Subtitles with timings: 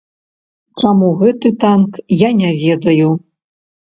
[0.83, 1.91] Чаму гэты танк,
[2.21, 3.09] я не ведаю.